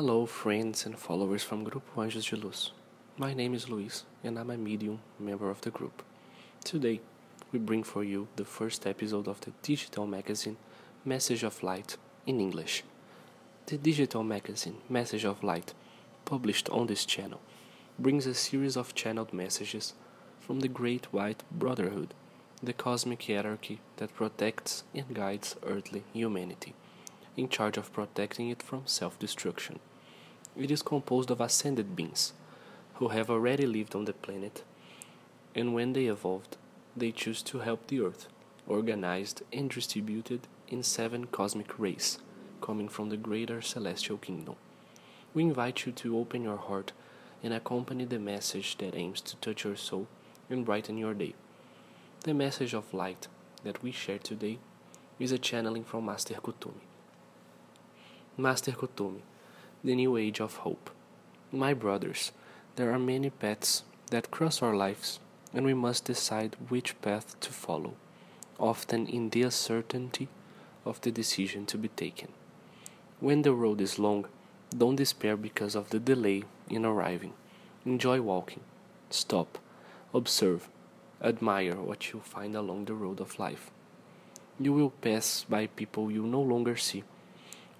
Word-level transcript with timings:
Hello, 0.00 0.26
friends 0.26 0.86
and 0.86 0.96
followers 0.96 1.42
from 1.42 1.66
Grupo 1.66 1.96
Anjos 1.96 2.30
de 2.30 2.36
Luz. 2.36 2.70
My 3.16 3.34
name 3.34 3.52
is 3.52 3.68
Luis, 3.68 4.04
and 4.22 4.38
I'm 4.38 4.50
a 4.50 4.56
medium 4.56 5.00
member 5.18 5.50
of 5.50 5.60
the 5.62 5.72
group. 5.72 6.04
Today, 6.62 7.00
we 7.50 7.58
bring 7.58 7.82
for 7.82 8.04
you 8.04 8.28
the 8.36 8.44
first 8.44 8.86
episode 8.86 9.26
of 9.26 9.40
the 9.40 9.50
digital 9.60 10.06
magazine 10.06 10.56
Message 11.04 11.42
of 11.42 11.64
Light 11.64 11.96
in 12.28 12.40
English. 12.40 12.84
The 13.66 13.76
digital 13.76 14.22
magazine 14.22 14.76
Message 14.88 15.24
of 15.24 15.42
Light, 15.42 15.74
published 16.24 16.70
on 16.70 16.86
this 16.86 17.04
channel, 17.04 17.40
brings 17.98 18.24
a 18.24 18.34
series 18.34 18.76
of 18.76 18.94
channeled 18.94 19.32
messages 19.32 19.94
from 20.38 20.60
the 20.60 20.68
Great 20.68 21.12
White 21.12 21.42
Brotherhood, 21.50 22.14
the 22.62 22.72
cosmic 22.72 23.24
hierarchy 23.26 23.80
that 23.96 24.14
protects 24.14 24.84
and 24.94 25.12
guides 25.12 25.56
earthly 25.66 26.04
humanity 26.12 26.76
in 27.36 27.48
charge 27.48 27.76
of 27.76 27.92
protecting 27.92 28.48
it 28.48 28.62
from 28.62 28.82
self 28.84 29.18
destruction. 29.18 29.80
It 30.58 30.72
is 30.72 30.82
composed 30.82 31.30
of 31.30 31.40
ascended 31.40 31.94
beings 31.94 32.32
who 32.94 33.08
have 33.08 33.30
already 33.30 33.64
lived 33.64 33.94
on 33.94 34.06
the 34.06 34.12
planet, 34.12 34.64
and 35.54 35.72
when 35.72 35.92
they 35.92 36.06
evolved, 36.06 36.56
they 36.96 37.12
choose 37.12 37.42
to 37.42 37.60
help 37.60 37.86
the 37.86 38.00
Earth, 38.00 38.26
organized 38.66 39.42
and 39.52 39.70
distributed 39.70 40.40
in 40.66 40.82
seven 40.82 41.26
cosmic 41.26 41.78
rays 41.78 42.18
coming 42.60 42.88
from 42.88 43.08
the 43.08 43.16
greater 43.16 43.62
celestial 43.62 44.16
kingdom. 44.18 44.56
We 45.32 45.44
invite 45.44 45.86
you 45.86 45.92
to 45.92 46.18
open 46.18 46.42
your 46.42 46.56
heart 46.56 46.90
and 47.42 47.54
accompany 47.54 48.04
the 48.04 48.18
message 48.18 48.78
that 48.78 48.96
aims 48.96 49.20
to 49.20 49.36
touch 49.36 49.62
your 49.62 49.76
soul 49.76 50.08
and 50.50 50.64
brighten 50.64 50.98
your 50.98 51.14
day. 51.14 51.34
The 52.24 52.34
message 52.34 52.74
of 52.74 52.92
light 52.92 53.28
that 53.62 53.80
we 53.82 53.92
share 53.92 54.18
today 54.18 54.58
is 55.20 55.30
a 55.30 55.38
channeling 55.38 55.84
from 55.84 56.06
Master 56.06 56.34
Kuthumi. 56.34 56.82
Master 58.36 58.72
Kuthumi, 58.72 59.20
the 59.84 59.94
new 59.94 60.16
age 60.16 60.40
of 60.40 60.56
hope. 60.56 60.90
My 61.52 61.72
brothers, 61.72 62.32
there 62.76 62.92
are 62.92 62.98
many 62.98 63.30
paths 63.30 63.84
that 64.10 64.30
cross 64.30 64.62
our 64.62 64.74
lives, 64.74 65.20
and 65.54 65.64
we 65.64 65.74
must 65.74 66.04
decide 66.04 66.56
which 66.68 67.00
path 67.00 67.38
to 67.40 67.50
follow, 67.50 67.94
often 68.58 69.06
in 69.06 69.30
the 69.30 69.42
uncertainty 69.42 70.28
of 70.84 71.00
the 71.00 71.10
decision 71.10 71.64
to 71.66 71.78
be 71.78 71.88
taken. 71.88 72.28
When 73.20 73.42
the 73.42 73.52
road 73.52 73.80
is 73.80 73.98
long, 73.98 74.26
don't 74.76 74.96
despair 74.96 75.36
because 75.36 75.74
of 75.74 75.90
the 75.90 75.98
delay 75.98 76.44
in 76.68 76.84
arriving. 76.84 77.32
Enjoy 77.84 78.20
walking. 78.20 78.60
Stop. 79.10 79.58
Observe. 80.12 80.68
Admire 81.22 81.76
what 81.76 82.12
you 82.12 82.20
find 82.20 82.54
along 82.54 82.84
the 82.84 82.94
road 82.94 83.20
of 83.20 83.38
life. 83.38 83.70
You 84.60 84.72
will 84.72 84.90
pass 84.90 85.44
by 85.48 85.66
people 85.68 86.10
you 86.10 86.24
no 86.24 86.40
longer 86.40 86.76
see 86.76 87.04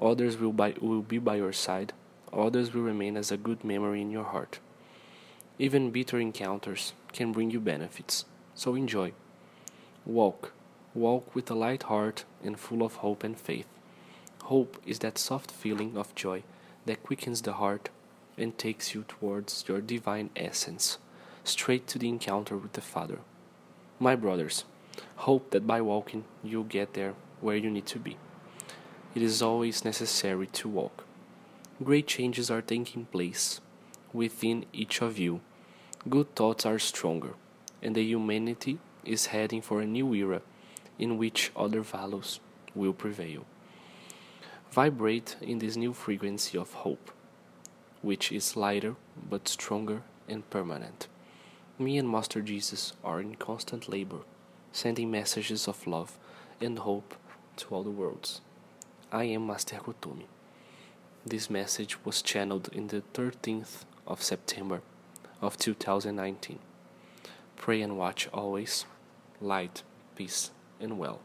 Others 0.00 0.38
will, 0.38 0.52
by, 0.52 0.74
will 0.80 1.02
be 1.02 1.18
by 1.18 1.36
your 1.36 1.52
side, 1.52 1.92
others 2.32 2.74
will 2.74 2.82
remain 2.82 3.16
as 3.16 3.30
a 3.30 3.36
good 3.36 3.62
memory 3.62 4.00
in 4.00 4.10
your 4.10 4.24
heart. 4.24 4.58
Even 5.58 5.90
bitter 5.90 6.18
encounters 6.18 6.94
can 7.12 7.30
bring 7.30 7.50
you 7.50 7.60
benefits, 7.60 8.24
so 8.54 8.74
enjoy. 8.74 9.12
Walk, 10.04 10.52
walk 10.94 11.34
with 11.34 11.50
a 11.50 11.54
light 11.54 11.84
heart 11.84 12.24
and 12.42 12.58
full 12.58 12.82
of 12.82 12.96
hope 12.96 13.22
and 13.22 13.38
faith. 13.38 13.68
Hope 14.44 14.82
is 14.84 14.98
that 14.98 15.16
soft 15.16 15.50
feeling 15.50 15.96
of 15.96 16.14
joy 16.14 16.42
that 16.86 17.04
quickens 17.04 17.42
the 17.42 17.54
heart 17.54 17.88
and 18.36 18.58
takes 18.58 18.94
you 18.94 19.04
towards 19.06 19.64
your 19.68 19.80
divine 19.80 20.30
essence, 20.34 20.98
straight 21.44 21.86
to 21.86 21.98
the 22.00 22.08
encounter 22.08 22.56
with 22.56 22.72
the 22.72 22.80
Father. 22.80 23.20
My 24.00 24.16
brothers, 24.16 24.64
hope 25.16 25.50
that 25.52 25.68
by 25.68 25.80
walking 25.80 26.24
you'll 26.42 26.64
get 26.64 26.94
there 26.94 27.14
where 27.40 27.56
you 27.56 27.70
need 27.70 27.86
to 27.86 28.00
be 28.00 28.16
it 29.14 29.22
is 29.22 29.40
always 29.40 29.84
necessary 29.84 30.48
to 30.48 30.68
walk. 30.68 31.04
Great 31.82 32.06
changes 32.06 32.50
are 32.50 32.62
taking 32.62 33.04
place 33.06 33.60
within 34.12 34.64
each 34.72 35.00
of 35.00 35.18
you. 35.18 35.40
Good 36.08 36.34
thoughts 36.34 36.66
are 36.66 36.80
stronger, 36.80 37.34
and 37.80 37.94
the 37.94 38.02
humanity 38.02 38.78
is 39.04 39.26
heading 39.26 39.62
for 39.62 39.80
a 39.80 39.86
new 39.86 40.12
era 40.14 40.42
in 40.98 41.16
which 41.16 41.52
other 41.56 41.80
values 41.80 42.40
will 42.74 42.92
prevail. 42.92 43.44
Vibrate 44.72 45.36
in 45.40 45.60
this 45.60 45.76
new 45.76 45.92
frequency 45.92 46.58
of 46.58 46.72
hope, 46.72 47.12
which 48.02 48.32
is 48.32 48.56
lighter 48.56 48.96
but 49.30 49.46
stronger 49.46 50.02
and 50.28 50.48
permanent. 50.50 51.06
Me 51.78 51.98
and 51.98 52.08
Master 52.08 52.40
Jesus 52.40 52.92
are 53.04 53.20
in 53.20 53.36
constant 53.36 53.88
labor, 53.88 54.20
sending 54.72 55.10
messages 55.10 55.68
of 55.68 55.86
love 55.86 56.18
and 56.60 56.80
hope 56.80 57.14
to 57.56 57.68
all 57.72 57.84
the 57.84 57.90
worlds. 57.90 58.40
I 59.14 59.26
am 59.26 59.46
Master 59.46 59.76
Kuthumi. 59.76 60.24
This 61.24 61.48
message 61.48 62.04
was 62.04 62.20
channeled 62.20 62.68
in 62.72 62.88
the 62.88 63.04
13th 63.14 63.84
of 64.08 64.20
September 64.20 64.82
of 65.40 65.56
2019. 65.56 66.58
Pray 67.54 67.80
and 67.80 67.96
watch 67.96 68.28
always. 68.34 68.86
Light, 69.40 69.84
peace, 70.16 70.50
and 70.80 70.98
well. 70.98 71.20